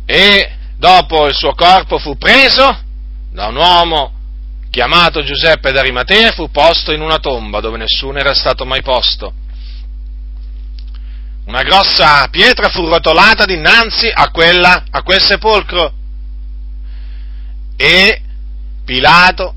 e 0.05 0.55
dopo 0.77 1.27
il 1.27 1.35
suo 1.35 1.53
corpo 1.55 1.97
fu 1.97 2.17
preso 2.17 2.83
da 3.31 3.47
un 3.47 3.57
uomo 3.57 4.13
chiamato 4.69 5.23
Giuseppe 5.23 5.73
d'Arimatea 5.73 6.29
e 6.29 6.31
fu 6.31 6.49
posto 6.51 6.93
in 6.93 7.01
una 7.01 7.17
tomba 7.17 7.59
dove 7.59 7.77
nessuno 7.77 8.19
era 8.19 8.33
stato 8.33 8.63
mai 8.65 8.81
posto. 8.81 9.33
Una 11.47 11.63
grossa 11.63 12.25
pietra 12.29 12.69
fu 12.69 12.87
rotolata 12.87 13.43
dinanzi 13.43 14.09
a, 14.13 14.29
quella, 14.31 14.85
a 14.89 15.01
quel 15.03 15.21
sepolcro 15.21 15.91
e 17.75 18.21
Pilato 18.85 19.56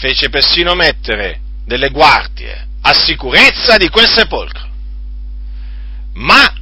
fece 0.00 0.30
persino 0.30 0.74
mettere 0.74 1.40
delle 1.66 1.90
guardie 1.90 2.68
a 2.80 2.94
sicurezza 2.94 3.76
di 3.76 3.90
quel 3.90 4.08
sepolcro. 4.08 4.68
Ma 6.14 6.54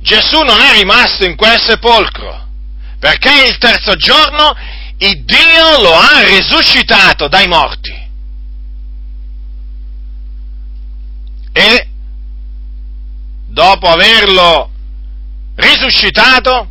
Gesù 0.00 0.40
non 0.40 0.58
è 0.60 0.72
rimasto 0.78 1.26
in 1.26 1.36
quel 1.36 1.60
sepolcro, 1.60 2.48
perché 2.98 3.48
il 3.48 3.58
terzo 3.58 3.94
giorno 3.96 4.56
il 4.96 5.24
Dio 5.24 5.80
lo 5.82 5.94
ha 5.94 6.22
risuscitato 6.22 7.28
dai 7.28 7.46
morti. 7.46 8.00
E 11.52 11.88
dopo 13.46 13.88
averlo 13.88 14.70
risuscitato, 15.56 16.70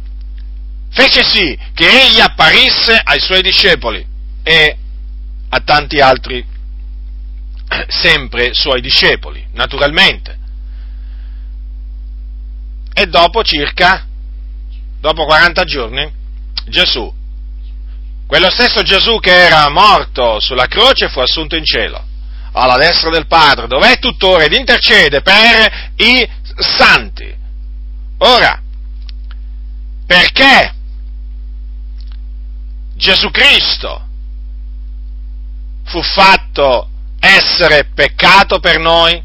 fece 0.89 1.23
sì 1.23 1.57
che 1.75 1.87
egli 1.87 2.19
apparisse 2.19 2.99
ai 3.03 3.19
suoi 3.19 3.43
discepoli 3.43 4.03
e 4.41 4.77
a 5.53 5.59
tanti 5.59 5.99
altri, 5.99 6.45
sempre 7.87 8.53
suoi 8.53 8.81
discepoli, 8.81 9.45
naturalmente. 9.53 10.37
E 12.93 13.05
dopo 13.07 13.43
circa, 13.43 14.05
dopo 14.99 15.25
40 15.25 15.63
giorni, 15.65 16.11
Gesù, 16.67 17.13
quello 18.25 18.49
stesso 18.49 18.81
Gesù 18.81 19.19
che 19.19 19.45
era 19.45 19.69
morto 19.69 20.39
sulla 20.39 20.67
croce, 20.67 21.09
fu 21.09 21.19
assunto 21.19 21.57
in 21.57 21.65
cielo, 21.65 22.01
alla 22.53 22.77
destra 22.77 23.09
del 23.09 23.27
Padre, 23.27 23.67
dove 23.67 23.91
è 23.91 23.99
tuttora 23.99 24.43
ed 24.43 24.53
intercede 24.53 25.21
per 25.21 25.91
i 25.97 26.29
santi. 26.55 27.35
Ora, 28.19 28.61
perché 30.05 30.73
Gesù 32.95 33.29
Cristo 33.31 34.07
fu 35.91 36.01
fatto 36.01 36.89
essere 37.19 37.89
peccato 37.93 38.59
per 38.59 38.79
noi? 38.79 39.21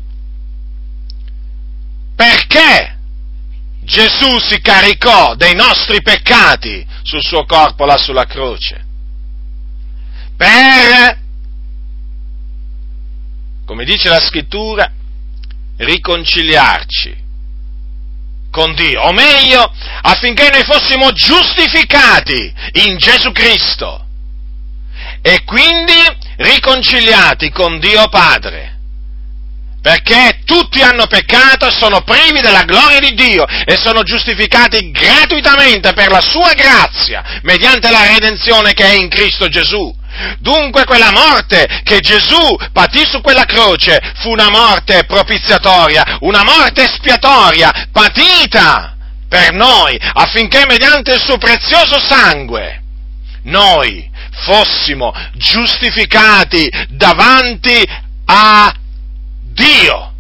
Perché 2.17 2.99
Gesù 3.83 4.39
si 4.41 4.61
caricò 4.61 5.37
dei 5.37 5.55
nostri 5.55 6.03
peccati 6.03 6.85
sul 7.03 7.23
suo 7.23 7.45
corpo 7.45 7.85
là 7.85 7.97
sulla 7.97 8.25
croce? 8.25 8.85
Per, 10.37 11.19
come 13.65 13.85
dice 13.85 14.09
la 14.09 14.21
scrittura, 14.21 14.91
riconciliarci 15.77 17.25
con 18.51 18.75
Dio, 18.75 19.03
o 19.03 19.13
meglio, 19.13 19.73
affinché 20.03 20.51
noi 20.51 20.65
fossimo 20.65 21.13
giustificati 21.13 22.53
in 22.85 22.97
Gesù 22.97 23.31
Cristo 23.31 24.07
e 25.27 25.43
quindi 25.45 25.93
riconciliati 26.37 27.51
con 27.51 27.79
Dio 27.79 28.09
Padre. 28.09 28.75
Perché 29.81 30.41
tutti 30.45 30.83
hanno 30.83 31.07
peccato 31.07 31.67
e 31.67 31.71
sono 31.71 32.03
privi 32.03 32.41
della 32.41 32.65
gloria 32.65 32.99
di 32.99 33.15
Dio 33.15 33.47
e 33.47 33.77
sono 33.77 34.03
giustificati 34.03 34.91
gratuitamente 34.91 35.93
per 35.93 36.11
la 36.11 36.21
sua 36.21 36.53
grazia, 36.55 37.23
mediante 37.43 37.91
la 37.91 38.05
redenzione 38.05 38.73
che 38.73 38.85
è 38.85 38.95
in 38.95 39.09
Cristo 39.09 39.49
Gesù. 39.49 39.95
Dunque 40.41 40.85
quella 40.85 41.13
morte 41.13 41.83
che 41.85 42.01
Gesù 42.01 42.57
patì 42.73 43.07
su 43.07 43.21
quella 43.21 43.45
croce 43.45 44.01
fu 44.17 44.31
una 44.31 44.49
morte 44.51 45.05
propiziatoria, 45.05 46.19
una 46.21 46.43
morte 46.43 46.83
espiatoria, 46.83 47.89
patita 47.93 48.97
per 49.29 49.53
noi, 49.53 49.97
affinché 50.15 50.65
mediante 50.67 51.13
il 51.13 51.21
suo 51.21 51.39
prezioso 51.39 52.01
sangue 52.01 52.83
noi 53.43 54.11
fossimo 54.37 55.13
giustificati 55.35 56.71
davanti 56.89 57.83
a 58.27 58.75
Dio. 59.43 60.13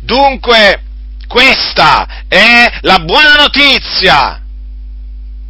Dunque, 0.00 0.82
questa 1.26 2.24
è 2.28 2.78
la 2.82 2.98
buona 2.98 3.34
notizia 3.34 4.42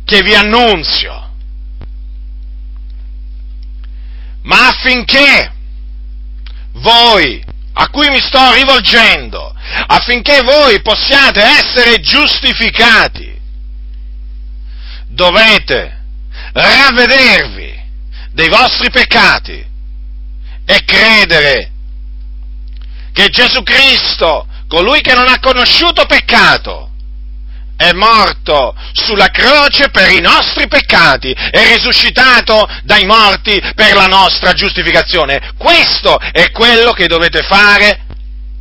che 0.04 0.22
vi 0.22 0.34
annunzio. 0.34 1.30
Ma 4.42 4.68
affinché 4.68 5.52
voi, 6.72 7.42
a 7.74 7.88
cui 7.88 8.08
mi 8.10 8.20
sto 8.20 8.52
rivolgendo, 8.52 9.54
affinché 9.86 10.42
voi 10.42 10.82
possiate 10.82 11.42
essere 11.42 12.00
giustificati, 12.00 13.40
dovete 15.06 16.01
ravvedervi 16.52 17.80
dei 18.32 18.48
vostri 18.48 18.90
peccati 18.90 19.64
e 20.64 20.84
credere 20.84 21.70
che 23.12 23.28
Gesù 23.28 23.62
Cristo, 23.62 24.46
colui 24.68 25.00
che 25.00 25.14
non 25.14 25.28
ha 25.28 25.38
conosciuto 25.38 26.06
peccato, 26.06 26.90
è 27.76 27.92
morto 27.92 28.74
sulla 28.92 29.28
croce 29.28 29.90
per 29.90 30.10
i 30.12 30.20
nostri 30.20 30.68
peccati, 30.68 31.32
è 31.32 31.74
risuscitato 31.74 32.68
dai 32.84 33.04
morti 33.04 33.60
per 33.74 33.94
la 33.94 34.06
nostra 34.06 34.52
giustificazione. 34.52 35.52
Questo 35.58 36.18
è 36.18 36.50
quello 36.52 36.92
che 36.92 37.08
dovete 37.08 37.42
fare 37.42 38.04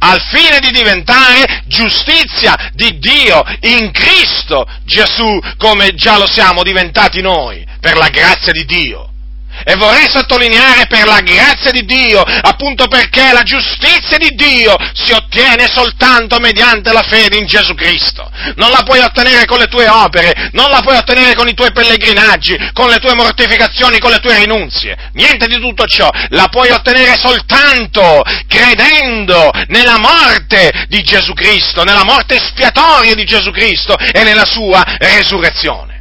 al 0.04 0.22
fine 0.22 0.60
di 0.60 0.72
diventare 0.72 1.64
giustizia 1.68 2.56
di 2.74 2.98
Dio 2.98 3.42
in 3.62 3.92
Cristo 3.92 4.66
Gesù, 4.84 5.40
come 5.58 5.94
già 5.94 6.18
lo 6.18 6.28
siamo 6.28 6.64
diventati 6.64 7.22
noi, 7.22 7.66
per 7.80 7.98
la 7.98 8.10
grazia 8.10 8.52
di 8.52 8.66
Dio. 8.66 9.11
E 9.64 9.76
vorrei 9.76 10.10
sottolineare 10.10 10.88
per 10.88 11.06
la 11.06 11.22
grazia 11.22 11.72
di 11.72 11.86
Dio, 11.86 12.22
appunto 12.22 12.88
perché 12.88 13.32
la 13.32 13.44
giustizia 13.44 14.18
di 14.18 14.30
Dio 14.36 14.76
si 14.94 15.12
ottiene 15.12 15.68
soltanto 15.68 16.40
mediante 16.40 16.92
la 16.92 17.04
fede 17.04 17.38
in 17.38 17.46
Gesù 17.46 17.74
Cristo. 17.76 18.30
Non 18.56 18.72
la 18.72 18.84
puoi 18.84 19.00
ottenere 19.00 19.46
con 19.46 19.60
le 19.60 19.68
tue 19.68 19.88
opere, 19.88 20.50
non 20.54 20.70
la 20.70 20.82
puoi 20.82 20.98
ottenere 20.98 21.36
con 21.36 21.48
i 21.48 21.54
tuoi 21.54 21.72
pellegrinaggi, 21.72 22.58
con 22.74 22.90
le 22.90 22.98
tue 22.98 23.14
mortificazioni, 23.14 24.00
con 24.00 24.12
le 24.12 24.20
tue 24.20 24.38
rinunzie. 24.38 24.98
Niente 25.14 25.48
di 25.48 25.60
tutto 25.60 25.86
ciò. 25.86 26.10
La 26.30 26.48
puoi 26.48 26.70
ottenere 26.72 27.18
soltanto 27.18 28.24
credendo 28.48 29.52
nella 29.68 30.00
morte 30.00 30.86
di 30.88 31.02
Gesù 31.02 31.34
Cristo, 31.34 31.84
nella 31.84 32.04
morte 32.04 32.36
espiatoria 32.36 33.16
di 33.16 33.24
Gesù 33.24 33.52
Cristo 33.52 33.98
e 33.98 34.24
nella 34.24 34.46
sua 34.46 34.84
resurrezione. 34.98 36.01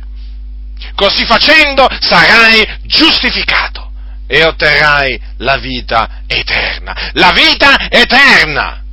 Così 1.00 1.24
facendo 1.24 1.88
sarai 1.98 2.62
giustificato 2.82 3.90
e 4.26 4.44
otterrai 4.44 5.18
la 5.38 5.56
vita 5.56 6.24
eterna. 6.26 6.94
La 7.14 7.32
vita 7.32 7.88
eterna! 7.88 8.84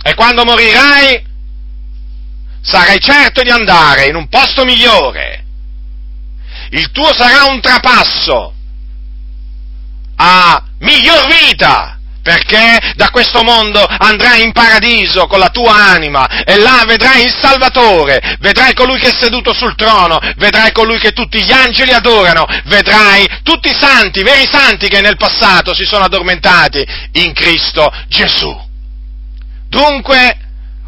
E 0.00 0.14
quando 0.14 0.44
morirai 0.44 1.26
sarai 2.60 3.00
certo 3.00 3.42
di 3.42 3.50
andare 3.50 4.06
in 4.06 4.14
un 4.14 4.28
posto 4.28 4.64
migliore. 4.64 5.44
Il 6.70 6.92
tuo 6.92 7.12
sarà 7.12 7.46
un 7.46 7.60
trapasso 7.60 8.54
a 10.14 10.64
miglior 10.78 11.26
vita 11.26 11.98
perché 12.22 12.78
da 12.94 13.10
questo 13.10 13.42
mondo 13.42 13.84
andrai 13.84 14.42
in 14.42 14.52
paradiso 14.52 15.26
con 15.26 15.40
la 15.40 15.48
tua 15.48 15.74
anima 15.74 16.44
e 16.44 16.58
là 16.58 16.84
vedrai 16.86 17.24
il 17.24 17.34
Salvatore, 17.34 18.36
vedrai 18.38 18.74
colui 18.74 18.98
che 18.98 19.08
è 19.08 19.12
seduto 19.12 19.52
sul 19.52 19.74
trono, 19.74 20.20
vedrai 20.36 20.70
colui 20.70 20.98
che 20.98 21.10
tutti 21.10 21.42
gli 21.42 21.50
angeli 21.50 21.92
adorano, 21.92 22.46
vedrai 22.66 23.28
tutti 23.42 23.68
i 23.68 23.76
santi, 23.78 24.22
veri 24.22 24.46
santi 24.48 24.88
che 24.88 25.00
nel 25.00 25.16
passato 25.16 25.74
si 25.74 25.84
sono 25.84 26.04
addormentati 26.04 26.86
in 27.12 27.32
Cristo 27.32 27.92
Gesù. 28.06 28.70
Dunque, 29.68 30.38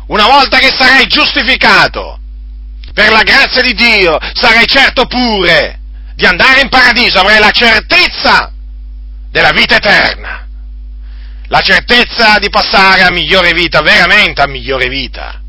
una 0.07 0.27
volta 0.27 0.59
che 0.59 0.73
sarai 0.73 1.07
giustificato 1.07 2.21
per 2.93 3.11
la 3.11 3.23
grazia 3.23 3.63
di 3.63 3.75
Dio, 3.75 4.19
sarai 4.35 4.67
certo 4.67 5.07
pure 5.07 5.81
di 6.15 6.27
andare 6.27 6.61
in 6.61 6.69
paradiso, 6.69 7.19
avrai 7.19 7.41
la 7.41 7.51
certezza 7.51 8.53
della 9.31 9.51
vita 9.51 9.77
eterna 9.77 10.44
la 11.55 11.61
certezza 11.61 12.41
di 12.41 12.51
passare 12.51 13.03
a 13.03 13.13
migliore 13.13 13.53
vita, 13.53 13.81
veramente 13.81 14.43
a 14.43 14.49
migliore 14.49 14.89
vita. 14.89 15.41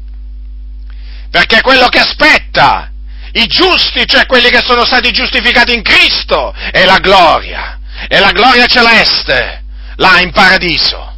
Perché 1.32 1.62
quello 1.62 1.88
che 1.88 1.98
aspetta 1.98 2.92
i 3.32 3.48
giusti, 3.48 4.06
cioè 4.06 4.28
quelli 4.28 4.50
che 4.52 4.62
sono 4.64 4.86
stati 4.86 5.12
giustificati 5.12 5.74
in 5.74 5.82
Cristo, 5.82 6.54
è 6.54 6.86
la 6.86 7.00
gloria, 7.00 7.80
è 8.08 8.20
la 8.20 8.32
gloria 8.32 8.68
celeste, 8.68 9.64
là 9.96 10.20
in 10.20 10.32
paradiso, 10.32 11.18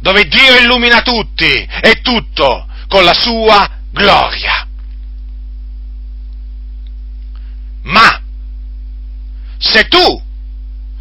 dove 0.00 0.26
Dio 0.26 0.56
illumina 0.56 1.02
tutti 1.02 1.68
e 1.82 2.00
tutto 2.00 2.66
con 2.88 3.04
la 3.04 3.14
sua 3.14 3.68
gloria. 3.92 4.66
Ma 7.82 8.22
se 9.58 9.86
tu, 9.88 10.22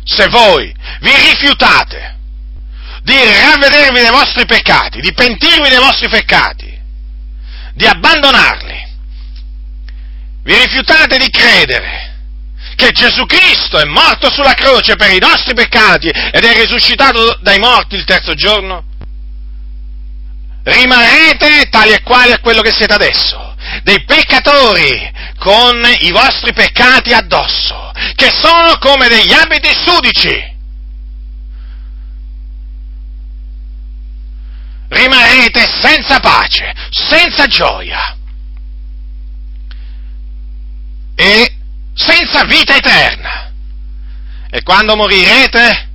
se 0.03 0.27
voi 0.27 0.75
vi 0.99 1.15
rifiutate 1.15 2.13
di 3.03 3.15
ravvedervi 3.15 3.99
dei 3.99 4.11
vostri 4.11 4.45
peccati, 4.45 5.01
di 5.01 5.13
pentirvi 5.13 5.69
dei 5.69 5.77
vostri 5.77 6.07
peccati, 6.07 6.79
di 7.73 7.85
abbandonarli. 7.85 8.91
Vi 10.43 10.55
rifiutate 10.55 11.17
di 11.17 11.29
credere 11.29 12.11
che 12.75 12.91
Gesù 12.91 13.25
Cristo 13.25 13.77
è 13.77 13.85
morto 13.85 14.31
sulla 14.31 14.53
croce 14.53 14.95
per 14.95 15.11
i 15.11 15.19
nostri 15.19 15.53
peccati 15.53 16.07
ed 16.07 16.43
è 16.43 16.53
risuscitato 16.53 17.37
dai 17.41 17.59
morti 17.59 17.95
il 17.95 18.05
terzo 18.05 18.33
giorno? 18.33 18.85
Rimarrete 20.63 21.67
tali 21.69 21.91
e 21.91 22.01
quali 22.01 22.31
a 22.31 22.39
quello 22.39 22.61
che 22.61 22.71
siete 22.71 22.93
adesso, 22.93 23.55
dei 23.83 24.03
peccatori 24.05 25.11
con 25.37 25.81
i 25.99 26.11
vostri 26.11 26.53
peccati 26.53 27.11
addosso, 27.11 27.91
che 28.15 28.31
sono 28.33 28.77
come 28.79 29.09
degli 29.09 29.33
abiti 29.33 29.69
sudici 29.85 30.51
rimarrete 34.93 35.67
senza 35.81 36.19
pace, 36.19 36.73
senza 36.91 37.47
gioia 37.47 38.15
e 41.15 41.55
senza 41.93 42.43
vita 42.45 42.75
eterna. 42.75 43.51
E 44.49 44.61
quando 44.61 44.95
morirete, 44.95 45.89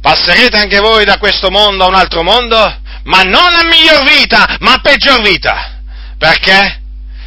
passerete 0.00 0.56
anche 0.56 0.80
voi 0.80 1.04
da 1.04 1.18
questo 1.18 1.50
mondo 1.50 1.84
a 1.84 1.88
un 1.88 1.94
altro 1.94 2.22
mondo, 2.22 2.80
ma 3.04 3.22
non 3.22 3.54
a 3.54 3.64
miglior 3.64 4.04
vita, 4.04 4.56
ma 4.60 4.74
a 4.74 4.80
peggior 4.80 5.20
vita. 5.22 5.80
Perché? 6.18 6.82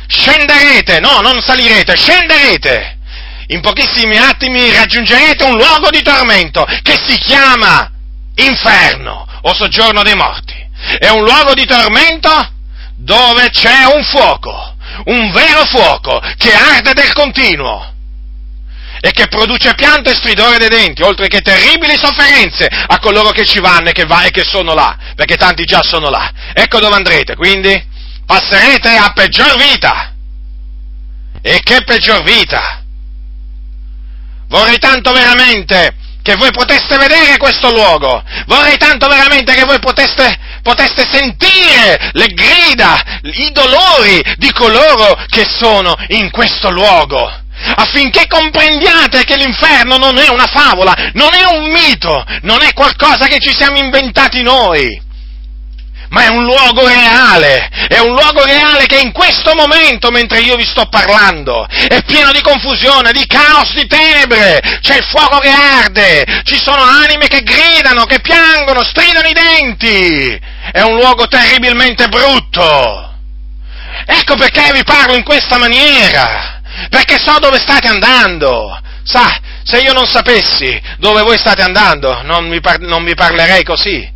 Scenderete, 0.08 1.00
no, 1.00 1.22
non 1.22 1.42
salirete, 1.42 1.96
scenderete. 1.96 2.98
In 3.48 3.62
pochissimi 3.62 4.18
attimi 4.18 4.72
raggiungerete 4.72 5.44
un 5.44 5.58
luogo 5.58 5.90
di 5.90 6.02
tormento 6.02 6.66
che 6.82 6.98
si 6.98 7.18
chiama 7.18 7.92
inferno 8.36 9.28
o 9.41 9.54
soggiorno 9.54 10.04
dei 10.04 10.15
morti. 10.15 10.54
È 11.00 11.10
un 11.10 11.24
luogo 11.24 11.54
di 11.54 11.65
tormento 11.65 12.52
dove 12.96 13.50
c'è 13.50 13.86
un 13.93 14.04
fuoco, 14.04 14.76
un 15.06 15.32
vero 15.32 15.65
fuoco 15.65 16.22
che 16.38 16.54
arde 16.54 16.93
del 16.93 17.13
continuo 17.13 17.91
e 19.06 19.12
che 19.12 19.28
produce 19.28 19.74
pianto 19.76 20.10
e 20.10 20.15
stridore 20.15 20.58
dei 20.58 20.69
denti, 20.69 21.02
oltre 21.02 21.28
che 21.28 21.41
terribili 21.41 21.98
sofferenze 21.98 22.67
a 22.67 23.00
coloro 23.00 23.32
che 23.32 23.46
ci 23.46 23.60
vanno 23.60 23.89
e 23.89 23.91
che, 23.91 24.06
va, 24.06 24.24
e 24.24 24.32
che 24.32 24.46
sono 24.46 24.74
là, 24.74 24.98
perché 25.15 25.36
tanti 25.36 25.65
già 25.65 25.82
sono 25.84 26.10
là. 26.10 26.32
Ecco 26.54 26.80
dove 26.80 26.96
andrete, 26.96 27.36
quindi 27.36 27.86
passerete 28.26 28.96
a 28.96 29.12
peggior 29.12 29.58
vita. 29.58 30.13
E 31.41 31.60
che 31.62 31.84
peggior 31.84 32.24
vita! 32.24 32.82
Vorrei 34.48 34.78
tanto 34.78 35.12
veramente 35.12 35.96
che 36.24 36.36
voi 36.36 36.52
poteste 36.52 36.98
vedere 36.98 37.38
questo 37.38 37.70
luogo. 37.70 38.24
Vorrei 38.48 38.78
tanto 38.78 39.08
veramente 39.08 39.54
che 39.54 39.66
voi 39.66 39.80
poteste, 39.80 40.40
poteste 40.64 41.06
sentire 41.12 42.10
le 42.14 42.28
grida, 42.28 43.20
i 43.22 43.52
dolori 43.52 44.24
di 44.38 44.52
coloro 44.52 45.22
che 45.28 45.46
sono 45.46 45.94
in 46.08 46.32
questo 46.32 46.72
luogo 46.72 47.42
affinché 47.76 48.26
comprendiate 48.28 49.24
che 49.24 49.38
l'inferno 49.38 49.98
non 49.98 50.18
è 50.18 50.28
una 50.30 50.48
favola, 50.48 51.12
non 51.14 51.34
è 51.34 51.46
un 51.46 51.70
mito, 51.70 52.26
non 52.42 52.62
è 52.62 52.74
qualcosa 52.74 53.28
che 53.28 53.40
ci 53.40 53.54
siamo 53.56 53.78
inventati 53.78 54.42
noi 54.42 55.12
ma 56.13 56.26
è 56.26 56.28
un 56.28 56.43
luogo 56.43 56.88
reale, 56.88 57.67
è 57.88 57.97
un 57.97 58.13
luogo 58.13 58.45
reale 58.45 58.86
che 58.86 58.99
in 58.99 59.12
questo 59.12 59.56
momento, 59.56 60.12
mentre 60.12 60.41
io 60.41 60.56
vi 60.56 60.63
sto 60.63 60.86
parlando, 60.86 61.65
è 61.65 62.04
pieno 62.04 62.32
di 62.32 62.41
confusione, 62.41 63.12
di 63.12 63.26
caos, 63.26 63.73
di 63.73 63.88
tenebre, 63.88 64.62
c'è 64.82 64.97
il 64.97 65.06
fuoco 65.06 65.39
che 65.39 65.49
arde, 65.49 66.23
ci 66.43 66.62
sono 66.62 66.84
anime 66.84 67.26
che 67.28 67.41
gridano, 67.41 68.06
che 68.06 68.19
piangono, 68.21 68.84
stridano 68.84 69.28
i 69.28 69.34
denti, 69.34 70.39
è 70.71 70.82
un 70.82 70.97
luogo 70.97 71.28
terribilmente 71.28 72.08
brutto. 72.08 73.12
Ecco 74.06 74.36
perché 74.36 74.71
vi 74.71 74.84
parlo 74.84 75.15
in 75.15 75.23
questa 75.23 75.58
maniera, 75.58 76.62
perché 76.89 77.17
so 77.17 77.39
dove 77.39 77.58
state 77.58 77.88
andando. 77.88 78.80
Sa, 79.04 79.36
se 79.63 79.80
io 79.80 79.93
non 79.93 80.06
sapessi 80.06 80.80
dove 80.99 81.23
voi 81.23 81.39
state 81.39 81.63
andando, 81.63 82.21
non 82.21 82.47
vi, 82.49 82.62
par- 82.62 82.80
non 82.82 83.04
vi 83.04 83.15
parlerei 83.15 83.63
così. 83.63 84.12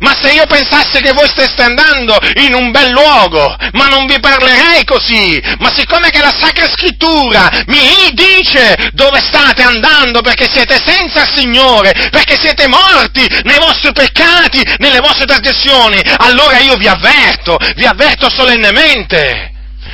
Ma 0.00 0.14
se 0.20 0.32
io 0.32 0.46
pensassi 0.46 1.00
che 1.00 1.12
voi 1.12 1.28
steste 1.28 1.62
andando 1.62 2.16
in 2.36 2.54
un 2.54 2.70
bel 2.70 2.90
luogo, 2.90 3.56
ma 3.72 3.86
non 3.86 4.06
vi 4.06 4.18
parlerei 4.20 4.84
così, 4.84 5.40
ma 5.58 5.72
siccome 5.72 6.10
che 6.10 6.20
la 6.20 6.34
Sacra 6.36 6.68
Scrittura 6.68 7.50
mi 7.66 8.10
dice 8.12 8.90
dove 8.92 9.20
state 9.20 9.62
andando 9.62 10.20
perché 10.20 10.48
siete 10.48 10.80
senza 10.84 11.22
il 11.22 11.32
Signore, 11.34 11.92
perché 12.10 12.38
siete 12.38 12.68
morti 12.68 13.26
nei 13.44 13.58
vostri 13.58 13.92
peccati, 13.92 14.62
nelle 14.78 15.00
vostre 15.00 15.26
trasgressioni, 15.26 16.00
allora 16.18 16.58
io 16.58 16.76
vi 16.76 16.86
avverto, 16.86 17.58
vi 17.74 17.86
avverto 17.86 18.28
solennemente 18.30 19.49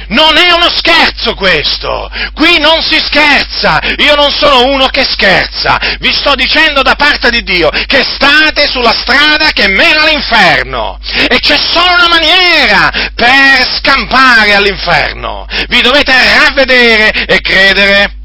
Non 0.08 0.36
è 0.36 0.52
uno 0.52 0.70
scherzo 0.70 1.34
questo, 1.34 2.10
qui 2.32 2.58
non 2.58 2.80
si 2.82 2.98
scherza, 2.98 3.80
io 3.96 4.14
non 4.14 4.30
sono 4.30 4.66
uno 4.66 4.86
che 4.86 5.04
scherza, 5.04 5.78
vi 5.98 6.12
sto 6.12 6.34
dicendo 6.34 6.82
da 6.82 6.94
parte 6.94 7.30
di 7.30 7.42
Dio 7.42 7.70
che 7.86 8.04
state 8.04 8.68
sulla 8.68 8.94
strada 8.94 9.50
che 9.50 9.68
mena 9.68 10.02
all'inferno. 10.02 10.98
E 11.28 11.40
c'è 11.40 11.56
solo 11.58 11.94
una 11.94 12.08
maniera 12.08 12.90
per 13.14 13.78
scampare 13.78 14.54
all'inferno, 14.54 15.46
vi 15.68 15.80
dovete 15.80 16.12
ravvedere 16.38 17.10
e 17.26 17.40
credere 17.40 18.24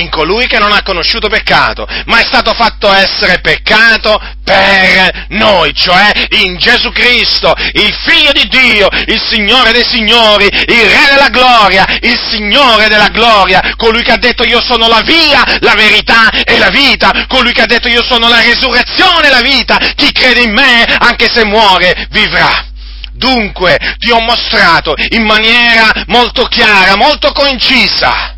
in 0.00 0.10
colui 0.10 0.46
che 0.46 0.58
non 0.58 0.72
ha 0.72 0.82
conosciuto 0.82 1.28
peccato, 1.28 1.86
ma 2.06 2.20
è 2.20 2.24
stato 2.24 2.52
fatto 2.52 2.92
essere 2.92 3.40
peccato 3.40 4.20
per 4.44 5.26
noi, 5.30 5.74
cioè 5.74 6.10
in 6.42 6.56
Gesù 6.56 6.92
Cristo, 6.92 7.54
il 7.72 7.94
Figlio 8.06 8.32
di 8.32 8.46
Dio, 8.48 8.88
il 9.06 9.20
Signore 9.20 9.72
dei 9.72 9.84
Signori, 9.84 10.46
il 10.46 10.88
Re 10.88 11.08
della 11.10 11.28
Gloria, 11.28 11.84
il 12.00 12.18
Signore 12.30 12.88
della 12.88 13.08
Gloria, 13.08 13.74
colui 13.76 14.02
che 14.02 14.12
ha 14.12 14.18
detto 14.18 14.44
io 14.44 14.62
sono 14.62 14.88
la 14.88 15.02
via, 15.02 15.42
la 15.60 15.74
verità 15.74 16.30
e 16.30 16.58
la 16.58 16.70
vita, 16.70 17.26
colui 17.26 17.52
che 17.52 17.62
ha 17.62 17.66
detto 17.66 17.88
io 17.88 18.04
sono 18.04 18.28
la 18.28 18.40
resurrezione 18.40 19.26
e 19.26 19.30
la 19.30 19.40
vita, 19.40 19.76
chi 19.94 20.12
crede 20.12 20.42
in 20.42 20.52
me, 20.52 20.84
anche 20.98 21.26
se 21.32 21.44
muore, 21.44 22.06
vivrà. 22.10 22.64
Dunque 23.12 23.78
ti 23.96 24.10
ho 24.10 24.20
mostrato 24.20 24.94
in 25.08 25.24
maniera 25.24 25.90
molto 26.06 26.44
chiara, 26.44 26.96
molto 26.96 27.32
concisa, 27.32 28.35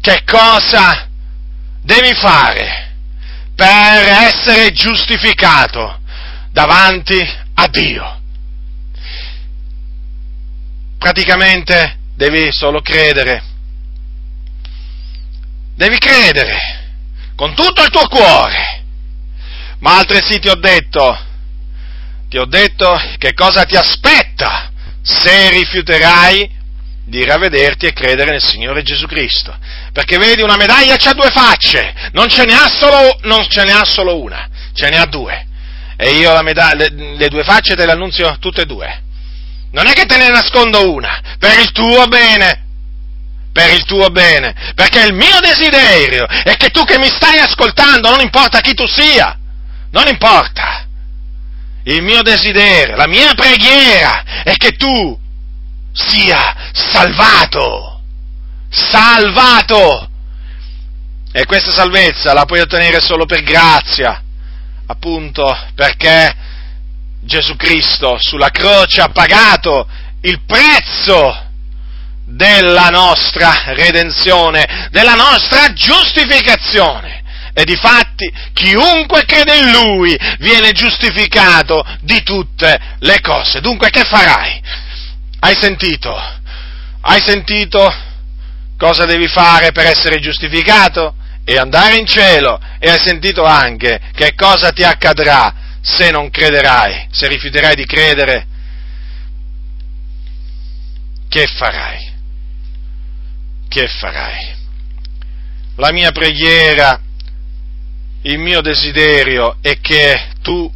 che 0.00 0.22
cosa 0.24 1.08
devi 1.82 2.14
fare 2.14 2.94
per 3.54 3.66
essere 3.66 4.70
giustificato 4.72 6.00
davanti 6.52 7.18
a 7.54 7.66
Dio. 7.68 8.20
Praticamente 10.98 11.96
devi 12.14 12.48
solo 12.50 12.80
credere. 12.80 13.42
Devi 15.74 15.98
credere 15.98 16.58
con 17.36 17.54
tutto 17.54 17.82
il 17.82 17.90
tuo 17.90 18.06
cuore. 18.08 18.82
Ma 19.78 19.98
altresì 19.98 20.40
ti 20.40 20.48
ho 20.48 20.56
detto, 20.56 21.16
ti 22.28 22.36
ho 22.36 22.46
detto 22.46 23.00
che 23.16 23.32
cosa 23.32 23.64
ti 23.64 23.76
aspetta 23.76 24.70
se 25.02 25.50
rifiuterai 25.50 26.56
di 27.04 27.24
ravvederti 27.24 27.86
e 27.86 27.92
credere 27.92 28.32
nel 28.32 28.42
Signore 28.42 28.82
Gesù 28.82 29.06
Cristo. 29.06 29.56
Perché 29.98 30.16
vedi, 30.16 30.42
una 30.42 30.54
medaglia 30.54 30.94
ha 30.94 31.12
due 31.12 31.28
facce, 31.28 31.92
non 32.12 32.28
ce 32.28 32.44
solo, 32.68 33.18
ce 33.48 33.64
ne 33.64 33.72
ha 33.72 33.84
solo 33.84 34.22
una, 34.22 34.48
ce 34.72 34.90
ne 34.90 34.96
ha 34.96 35.06
due. 35.06 35.44
E 35.96 36.10
io 36.10 36.40
medaglia, 36.42 36.88
le, 36.88 37.16
le 37.16 37.28
due 37.28 37.42
facce 37.42 37.74
te 37.74 37.84
le 37.84 37.90
annunzio 37.90 38.36
tutte 38.38 38.62
e 38.62 38.64
due. 38.64 39.02
Non 39.72 39.88
è 39.88 39.94
che 39.94 40.04
te 40.04 40.16
ne 40.16 40.28
nascondo 40.28 40.88
una, 40.92 41.20
per 41.40 41.58
il 41.58 41.72
tuo 41.72 42.06
bene, 42.06 42.64
per 43.52 43.72
il 43.72 43.82
tuo 43.86 44.08
bene, 44.10 44.54
perché 44.76 45.04
il 45.04 45.14
mio 45.14 45.40
desiderio 45.40 46.26
è 46.28 46.54
che 46.54 46.68
tu 46.68 46.84
che 46.84 46.96
mi 46.96 47.08
stai 47.08 47.40
ascoltando, 47.40 48.08
non 48.08 48.20
importa 48.20 48.60
chi 48.60 48.74
tu 48.74 48.86
sia, 48.86 49.36
non 49.90 50.06
importa, 50.06 50.86
il 51.82 52.02
mio 52.04 52.22
desiderio, 52.22 52.94
la 52.94 53.08
mia 53.08 53.34
preghiera 53.34 54.44
è 54.44 54.54
che 54.54 54.76
tu 54.76 55.18
sia 55.92 56.70
salvato, 56.72 57.97
salvato. 58.70 60.10
E 61.32 61.44
questa 61.44 61.70
salvezza 61.70 62.32
la 62.32 62.44
puoi 62.44 62.60
ottenere 62.60 63.00
solo 63.00 63.26
per 63.26 63.42
grazia, 63.42 64.22
appunto 64.86 65.44
perché 65.74 66.34
Gesù 67.22 67.54
Cristo 67.56 68.16
sulla 68.18 68.50
croce 68.50 69.02
ha 69.02 69.08
pagato 69.08 69.86
il 70.22 70.40
prezzo 70.46 71.46
della 72.24 72.88
nostra 72.88 73.72
redenzione, 73.74 74.88
della 74.90 75.14
nostra 75.14 75.72
giustificazione. 75.72 77.16
E 77.52 77.64
di 77.64 77.74
fatti 77.74 78.32
chiunque 78.52 79.24
crede 79.24 79.56
in 79.56 79.72
Lui 79.72 80.16
viene 80.38 80.70
giustificato 80.72 81.84
di 82.02 82.22
tutte 82.22 82.78
le 83.00 83.20
cose. 83.20 83.60
Dunque 83.60 83.90
che 83.90 84.04
farai? 84.04 84.62
Hai 85.40 85.56
sentito? 85.60 86.16
Hai 87.00 87.20
sentito 87.20 87.92
cosa 88.78 89.04
devi 89.04 89.26
fare 89.26 89.72
per 89.72 89.86
essere 89.86 90.20
giustificato? 90.20 91.14
E 91.44 91.56
andare 91.56 91.96
in 91.96 92.06
cielo. 92.06 92.60
E 92.78 92.88
hai 92.88 93.00
sentito 93.04 93.42
anche 93.44 94.00
che 94.14 94.34
cosa 94.34 94.70
ti 94.70 94.84
accadrà 94.84 95.78
se 95.82 96.10
non 96.10 96.30
crederai, 96.30 97.08
se 97.10 97.26
rifiuterai 97.26 97.74
di 97.74 97.84
credere? 97.84 98.46
Che 101.28 101.46
farai? 101.46 102.12
Che 103.68 103.88
farai? 103.88 104.56
La 105.76 105.92
mia 105.92 106.10
preghiera, 106.10 107.00
il 108.22 108.38
mio 108.38 108.60
desiderio 108.60 109.56
è 109.60 109.78
che 109.80 110.30
tu 110.42 110.72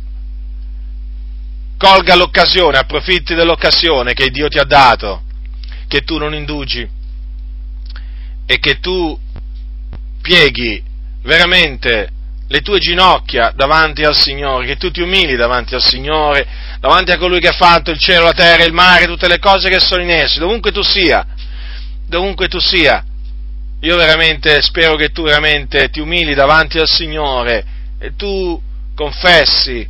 colga 1.77 2.15
l'occasione, 2.15 2.79
approfitti 2.79 3.35
dell'occasione 3.35 4.15
che 4.15 4.31
Dio 4.31 4.49
ti 4.49 4.59
ha 4.59 4.65
dato, 4.65 5.23
che 5.89 6.03
tu 6.03 6.17
non 6.19 6.33
indugi 6.35 7.01
e 8.47 8.59
che 8.59 8.81
tu 8.81 9.19
pieghi 10.21 10.83
veramente 11.23 12.09
le 12.49 12.61
tue 12.61 12.79
ginocchia 12.79 13.53
davanti 13.57 14.03
al 14.03 14.15
Signore, 14.15 14.67
che 14.67 14.77
tu 14.77 14.91
ti 14.91 15.01
umili 15.01 15.37
davanti 15.37 15.75
al 15.75 15.83
Signore, 15.83 16.47
davanti 16.81 17.11
a 17.11 17.17
colui 17.17 17.41
che 17.41 17.49
ha 17.49 17.53
fatto 17.53 17.91
il 17.91 17.99
cielo, 17.99 18.25
la 18.25 18.33
terra, 18.33 18.65
il 18.65 18.75
mare, 18.75 19.07
tutte 19.07 19.27
le 19.27 19.39
cose 19.39 19.71
che 19.71 19.81
sono 19.81 20.03
in 20.03 20.11
essi, 20.11 20.39
dovunque 20.39 20.71
tu 20.71 20.83
sia, 20.83 21.27
dovunque 22.07 22.49
tu 22.49 22.59
sia. 22.59 23.03
Io 23.81 23.97
veramente 23.97 24.61
spero 24.61 24.97
che 24.97 25.09
tu 25.09 25.23
veramente 25.23 25.89
ti 25.89 26.01
umili 26.01 26.35
davanti 26.35 26.79
al 26.79 26.89
Signore 26.89 27.65
e 27.99 28.15
tu 28.17 28.61
confessi 28.95 29.89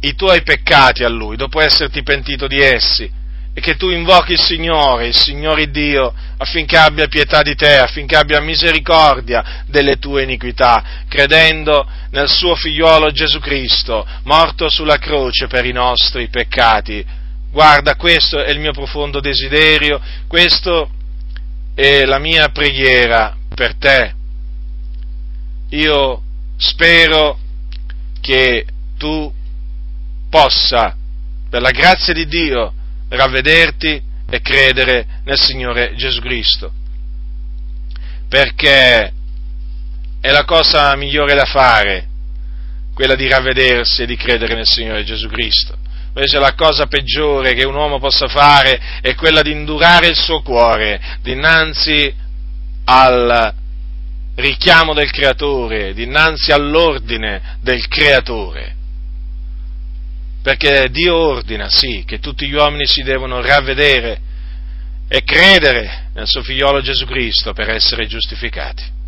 i 0.00 0.14
tuoi 0.14 0.42
peccati 0.42 1.02
a 1.02 1.08
Lui, 1.08 1.36
dopo 1.36 1.60
esserti 1.60 2.02
pentito 2.02 2.46
di 2.46 2.60
essi, 2.60 3.10
e 3.54 3.60
che 3.60 3.76
tu 3.76 3.90
invochi 3.90 4.32
il 4.32 4.40
Signore, 4.40 5.08
il 5.08 5.14
Signore 5.14 5.70
Dio, 5.70 6.12
affinché 6.38 6.78
abbia 6.78 7.06
pietà 7.06 7.42
di 7.42 7.54
te, 7.54 7.76
affinché 7.76 8.16
abbia 8.16 8.40
misericordia 8.40 9.64
delle 9.66 9.98
tue 9.98 10.22
iniquità, 10.22 11.02
credendo 11.06 11.86
nel 12.10 12.28
suo 12.28 12.54
figliuolo 12.54 13.10
Gesù 13.10 13.40
Cristo, 13.40 14.06
morto 14.24 14.70
sulla 14.70 14.96
croce 14.96 15.48
per 15.48 15.66
i 15.66 15.72
nostri 15.72 16.28
peccati. 16.28 17.04
Guarda, 17.50 17.96
questo 17.96 18.42
è 18.42 18.50
il 18.50 18.58
mio 18.58 18.72
profondo 18.72 19.20
desiderio, 19.20 20.00
questo 20.26 20.90
è 21.74 22.04
la 22.04 22.18
mia 22.18 22.48
preghiera 22.48 23.36
per 23.54 23.74
te. 23.74 24.14
Io 25.70 26.22
spero 26.56 27.38
che 28.22 28.64
tu 28.96 29.30
possa, 30.30 30.96
per 31.50 31.60
la 31.60 31.70
grazia 31.70 32.14
di 32.14 32.26
Dio, 32.26 32.72
ravvederti 33.12 34.02
e 34.28 34.40
credere 34.40 35.06
nel 35.24 35.38
Signore 35.38 35.94
Gesù 35.96 36.20
Cristo. 36.20 36.72
Perché 38.28 39.12
è 40.20 40.30
la 40.30 40.44
cosa 40.44 40.94
migliore 40.96 41.34
da 41.34 41.44
fare, 41.44 42.08
quella 42.94 43.14
di 43.14 43.28
ravvedersi 43.28 44.02
e 44.02 44.06
di 44.06 44.16
credere 44.16 44.54
nel 44.54 44.66
Signore 44.66 45.04
Gesù 45.04 45.28
Cristo. 45.28 45.76
Invece 46.14 46.38
la 46.38 46.54
cosa 46.54 46.86
peggiore 46.86 47.54
che 47.54 47.64
un 47.64 47.74
uomo 47.74 47.98
possa 47.98 48.28
fare 48.28 48.80
è 49.00 49.14
quella 49.14 49.40
di 49.40 49.50
indurare 49.50 50.08
il 50.08 50.16
suo 50.16 50.42
cuore 50.42 51.00
dinanzi 51.22 52.14
al 52.84 53.54
richiamo 54.34 54.92
del 54.92 55.10
Creatore, 55.10 55.94
dinanzi 55.94 56.52
all'ordine 56.52 57.56
del 57.60 57.86
Creatore 57.88 58.80
perché 60.42 60.88
Dio 60.90 61.14
ordina, 61.14 61.68
sì, 61.70 62.02
che 62.04 62.18
tutti 62.18 62.48
gli 62.48 62.54
uomini 62.54 62.86
si 62.86 63.02
devono 63.02 63.40
ravvedere 63.40 64.20
e 65.08 65.22
credere 65.24 66.10
nel 66.14 66.26
suo 66.26 66.42
figliolo 66.42 66.80
Gesù 66.80 67.06
Cristo 67.06 67.52
per 67.52 67.70
essere 67.70 68.06
giustificati. 68.06 69.00